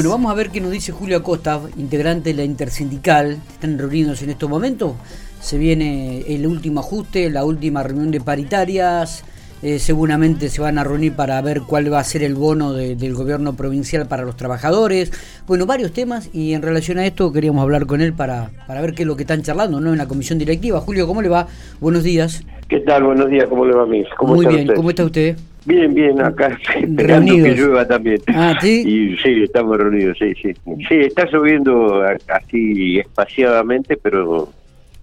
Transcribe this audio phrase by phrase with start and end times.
[0.00, 3.36] Bueno, vamos a ver qué nos dice Julio Acosta, integrante de la Intersindical.
[3.52, 4.94] Están reunidos en estos momentos.
[5.40, 9.22] Se viene el último ajuste, la última reunión de paritarias.
[9.62, 13.12] Eh, seguramente se van a reunir para ver cuál va a ser el bono del
[13.12, 15.12] gobierno provincial para los trabajadores.
[15.46, 18.94] Bueno, varios temas y en relación a esto queríamos hablar con él para, para ver
[18.94, 19.92] qué es lo que están charlando ¿no?
[19.92, 20.80] en la comisión directiva.
[20.80, 21.46] Julio, ¿cómo le va?
[21.78, 22.42] Buenos días.
[22.70, 23.02] ¿Qué tal?
[23.02, 24.02] Buenos días, ¿cómo le va a mí?
[24.22, 25.36] Muy bien, ¿cómo está usted?
[25.64, 28.20] Bien, bien, acá esperando que llueva también.
[28.28, 28.82] Ah, ¿sí?
[28.86, 30.52] Y sí, estamos reunidos, sí, sí.
[30.88, 34.48] Sí, está lloviendo así espaciadamente, pero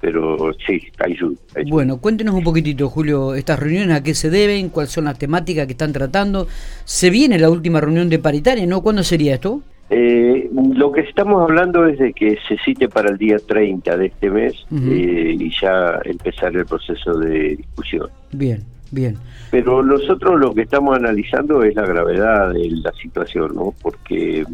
[0.00, 1.38] pero sí, hay lluvia.
[1.68, 5.66] Bueno, cuéntenos un poquitito, Julio, estas reuniones a qué se deben, cuáles son las temáticas
[5.66, 6.46] que están tratando.
[6.84, 8.82] Se viene la última reunión de paritaria, ¿no?
[8.82, 9.62] ¿Cuándo sería esto?
[9.90, 14.06] Eh, lo que estamos hablando es de que se cite para el día 30 de
[14.06, 18.08] este mes eh, y ya empezar el proceso de discusión.
[18.32, 18.64] Bien.
[18.90, 19.16] Bien.
[19.50, 23.74] Pero nosotros lo que estamos analizando es la gravedad de la situación, ¿no?
[23.82, 24.44] Porque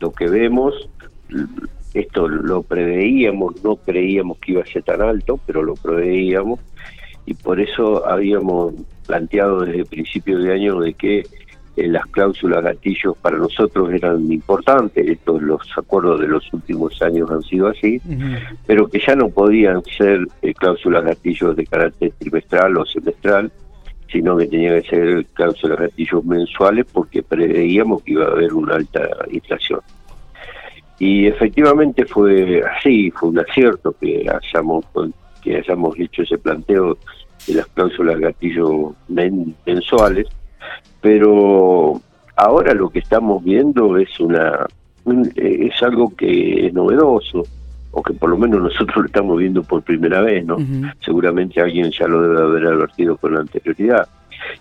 [0.00, 0.88] lo que vemos,
[1.94, 6.60] esto lo preveíamos, no creíamos que iba a ser tan alto, pero lo preveíamos
[7.24, 8.74] y por eso habíamos
[9.06, 11.26] planteado desde el principio de año de que
[11.76, 17.42] las cláusulas gatillos para nosotros eran importantes, estos los acuerdos de los últimos años han
[17.42, 18.00] sido así,
[18.66, 23.50] pero que ya no podían ser eh, cláusulas gatillos de carácter trimestral o semestral,
[24.10, 28.74] sino que tenía que ser cláusulas gatillos mensuales porque preveíamos que iba a haber una
[28.74, 29.80] alta inflación.
[30.98, 34.84] Y efectivamente fue así, fue un acierto que hayamos,
[35.42, 36.98] que hayamos hecho ese planteo
[37.46, 40.28] de las cláusulas gatillos mensuales,
[41.00, 42.00] pero
[42.36, 44.66] ahora lo que estamos viendo es una
[45.34, 47.42] es algo que es novedoso,
[47.90, 50.56] o que por lo menos nosotros lo estamos viendo por primera vez, ¿no?
[51.04, 54.08] Seguramente alguien ya lo debe haber advertido con anterioridad,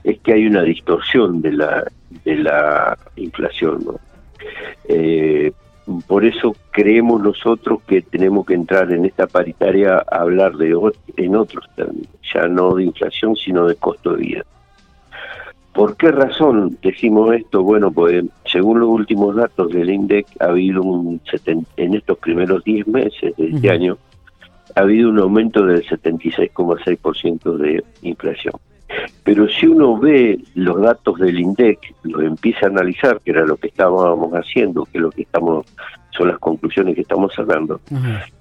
[0.04, 1.84] es que hay una distorsión de la,
[2.26, 4.00] de la inflación, ¿no?
[4.88, 5.52] Eh,
[6.08, 10.76] por eso creemos nosotros que tenemos que entrar en esta paritaria a hablar de
[11.18, 14.46] en otros términos, ya no de inflación, sino de costo de vida.
[15.74, 17.64] ¿Por qué razón decimos esto?
[17.64, 21.22] Bueno, pues según los últimos datos del INDEC, ha habido un
[21.78, 23.98] en estos primeros 10 meses de este año,
[24.76, 28.54] ha habido un aumento del 76,6% de inflación.
[29.24, 33.56] Pero si uno ve los datos del INDEC, los empieza a analizar, que era lo
[33.56, 35.66] que estábamos haciendo, que lo que estamos
[36.12, 37.80] son las conclusiones que estamos hablando,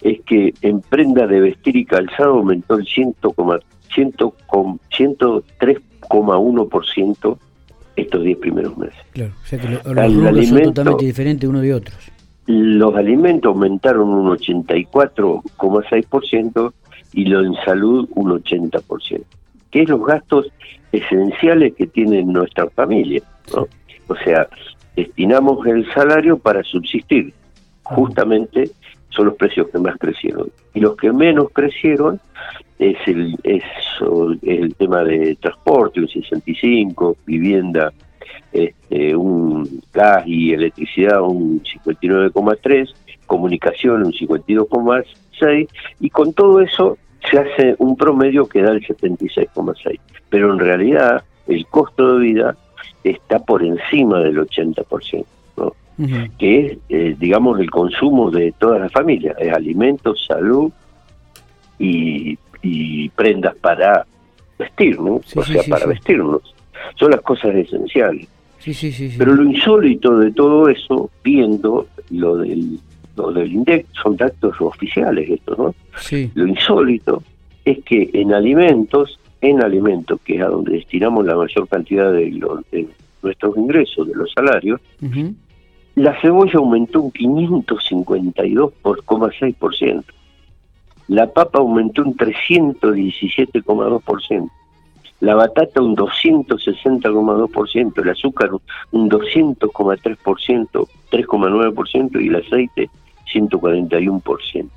[0.03, 2.87] es que en prenda de vestir y calzado aumentó el
[6.11, 7.39] 100,3,1%
[7.97, 8.99] estos 10 primeros meses.
[9.13, 11.97] Claro, o sea que los, los son totalmente diferentes unos de otros.
[12.47, 16.73] Los alimentos aumentaron un 84,6%
[17.13, 19.23] y lo en salud un 80%,
[19.71, 20.47] que es los gastos
[20.93, 23.23] esenciales que tienen nuestra familia.
[23.55, 23.69] ¿no?
[24.09, 24.49] O sea,
[24.97, 27.33] destinamos el salario para subsistir.
[27.83, 28.71] Justamente
[29.11, 30.51] son los precios que más crecieron.
[30.75, 32.21] Y los que menos crecieron
[32.81, 33.63] es el, es
[34.43, 37.93] el tema de transporte, un 65, vivienda,
[38.53, 42.89] este, un gas y electricidad, un 59,3,
[43.27, 45.69] comunicación, un 52,6,
[46.01, 46.97] y con todo eso
[47.31, 50.01] se hace un promedio que da el 76,6.
[50.31, 52.57] Pero en realidad el costo de vida
[53.05, 55.27] está por encima del 80%,
[55.59, 55.75] ¿no?
[56.39, 60.73] que es, eh, digamos, el consumo de toda la familia, es alimentos, salud
[61.79, 62.39] y,
[63.11, 64.07] prendas para
[64.59, 66.55] vestirnos, o sea, para vestirnos.
[66.97, 68.29] Son las cosas esenciales.
[69.19, 72.79] Pero lo insólito de todo eso, viendo lo del,
[73.17, 75.75] lo del INDEC, son datos oficiales estos, ¿no?
[76.35, 77.23] Lo insólito
[77.65, 82.31] es que en alimentos, en alimentos, que es a donde destinamos la mayor cantidad de,
[82.71, 82.87] de
[83.23, 84.79] nuestros ingresos, de los salarios,
[85.95, 90.05] la cebolla aumentó un 552,6%.
[91.11, 94.51] La papa aumentó un 317,2%.
[95.19, 98.51] La batata un 260,2%, el azúcar
[98.93, 102.89] un 200,3%, 3,9% y el aceite
[103.33, 104.69] 141%.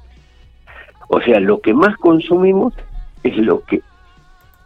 [1.09, 2.73] O sea, lo que más consumimos
[3.21, 3.83] es lo que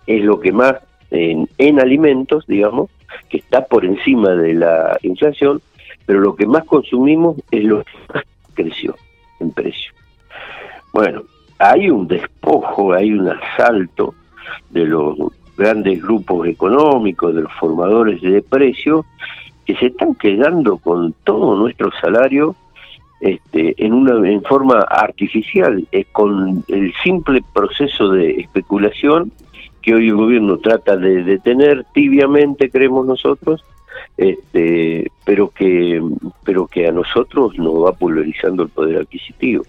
[0.07, 0.75] es lo que más
[1.11, 2.89] en, en alimentos, digamos,
[3.27, 5.61] que está por encima de la inflación
[6.05, 8.95] pero lo que más consumimos es lo que más creció
[9.41, 9.91] en precio.
[10.93, 11.23] Bueno,
[11.59, 14.13] hay un despojo, hay un asalto
[14.69, 15.17] de los
[15.57, 19.05] grandes grupos económicos, de los formadores de precios,
[19.65, 22.55] que se están quedando con todo nuestro salario
[23.19, 29.31] este, en una en forma artificial, es con el simple proceso de especulación
[29.81, 33.63] que hoy el gobierno trata de detener tibiamente, creemos nosotros,
[34.17, 36.01] este, pero que
[36.43, 39.63] pero que a nosotros nos va pulverizando el poder adquisitivo.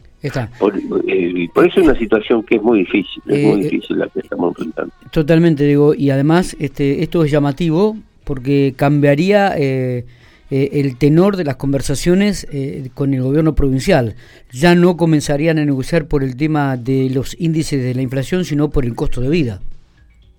[0.59, 0.75] Por,
[1.07, 4.09] eh, por eso es una situación que es muy difícil, es muy eh, difícil la
[4.09, 4.93] que estamos enfrentando.
[5.13, 10.05] Totalmente, digo, y además este, esto es llamativo porque cambiaría eh,
[10.51, 12.47] el tenor de las conversaciones
[12.95, 14.15] con el gobierno provincial.
[14.51, 18.71] Ya no comenzarían a negociar por el tema de los índices de la inflación, sino
[18.71, 19.61] por el costo de vida.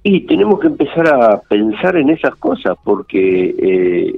[0.03, 4.13] Y tenemos que empezar a pensar en esas cosas, porque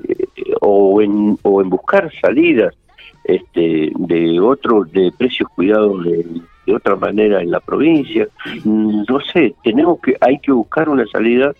[0.62, 2.74] o, en, o en buscar salidas
[3.24, 6.42] este, de otros, de precios cuidados de,
[6.74, 8.28] otra manera en la provincia.
[8.64, 11.54] Mm, no sé, tenemos que, hay que buscar una salida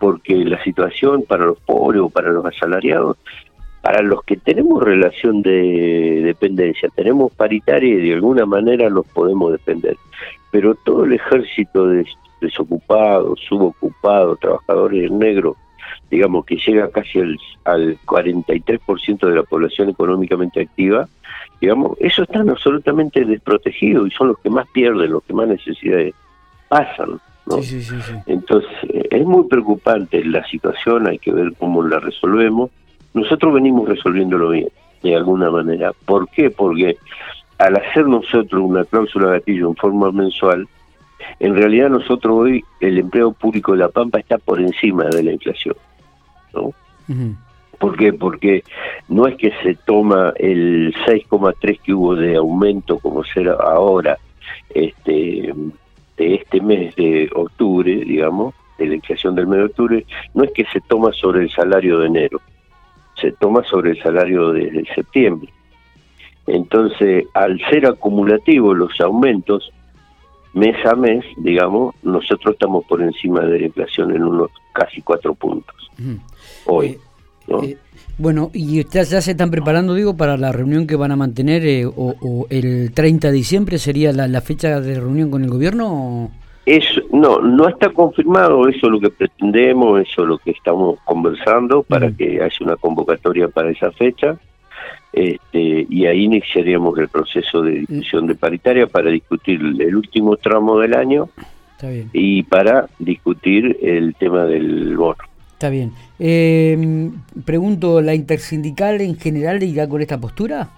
[0.00, 3.16] porque la situación para los pobres o para los asalariados,
[3.80, 9.52] para los que tenemos relación de dependencia, tenemos paritaria y de alguna manera los podemos
[9.52, 9.96] defender.
[10.50, 12.04] Pero todo el ejército de
[12.40, 15.56] desocupados, subocupados, trabajadores negros,
[16.10, 21.08] digamos que llega casi al, al 43% de la población económicamente activa,
[21.60, 26.14] digamos, esos están absolutamente desprotegidos y son los que más pierden, los que más necesidades
[26.68, 27.20] pasan.
[27.46, 27.58] ¿no?
[28.26, 28.70] Entonces,
[29.10, 32.70] es muy preocupante la situación, hay que ver cómo la resolvemos.
[33.14, 34.68] Nosotros venimos resolviéndolo bien,
[35.02, 35.92] de alguna manera.
[36.04, 36.50] ¿Por qué?
[36.50, 36.96] Porque
[37.58, 40.68] al hacer nosotros una cláusula gatillo en forma mensual,
[41.40, 45.32] en realidad nosotros hoy el empleo público de La Pampa está por encima de la
[45.32, 45.74] inflación.
[46.56, 46.72] ¿No?
[47.78, 48.12] ¿Por qué?
[48.12, 48.64] Porque
[49.08, 54.18] no es que se toma el 6,3 que hubo de aumento como será ahora
[54.70, 55.52] este
[56.16, 60.52] de este mes de octubre, digamos, de la inflación del mes de octubre, no es
[60.52, 62.40] que se toma sobre el salario de enero,
[63.20, 65.52] se toma sobre el salario de septiembre.
[66.46, 69.72] Entonces, al ser acumulativos los aumentos,
[70.56, 75.34] mes a mes, digamos, nosotros estamos por encima de la inflación en unos casi cuatro
[75.34, 75.76] puntos.
[76.64, 76.86] Hoy.
[76.86, 76.98] Eh,
[77.62, 77.76] eh,
[78.16, 81.66] bueno, ¿y ustedes ya se están preparando, digo, para la reunión que van a mantener
[81.66, 86.30] eh, o, el 30 de diciembre sería la, fecha de reunión con el gobierno?
[86.64, 90.98] Eso, no, no está confirmado, eso es lo que pretendemos, eso es lo que estamos
[91.04, 94.38] conversando para que haya una convocatoria para esa fecha.
[95.12, 100.78] Este, y ahí iniciaríamos el proceso de discusión de paritaria para discutir el último tramo
[100.78, 101.30] del año
[102.12, 105.16] y para discutir el tema del bono.
[105.52, 105.92] Está bien.
[106.18, 107.10] Eh,
[107.46, 110.68] pregunto, ¿la intersindical en general irá con esta postura?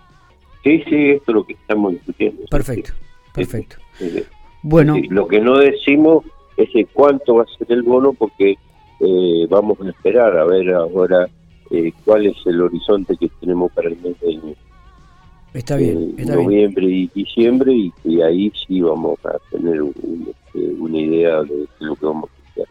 [0.62, 2.44] Sí, sí, esto es lo que estamos discutiendo.
[2.50, 2.92] Perfecto,
[3.34, 3.76] perfecto.
[4.62, 4.96] bueno.
[5.08, 6.24] lo que no decimos
[6.56, 8.56] es cuánto va a ser el bono porque
[9.00, 11.28] eh, vamos a esperar a ver ahora
[11.70, 14.56] eh, cuál es el horizonte que tenemos para el mes de
[15.54, 17.72] está bien, está noviembre y diciembre
[18.04, 22.66] y, ahí sí vamos a tener este, una idea de lo que vamos a hacer.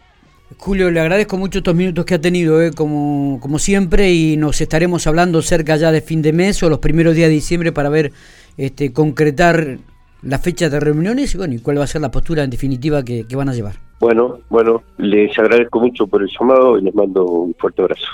[0.57, 4.61] Julio, le agradezco mucho estos minutos que ha tenido, eh, como, como siempre, y nos
[4.61, 7.89] estaremos hablando cerca ya de fin de mes o los primeros días de diciembre para
[7.89, 8.11] ver,
[8.57, 9.79] este, concretar
[10.21, 13.03] la fecha de reuniones y bueno, y cuál va a ser la postura en definitiva
[13.03, 13.87] que van a llevar.
[13.99, 18.07] Bueno, bueno, les agradezco mucho por el llamado y les mando un fuerte abrazo.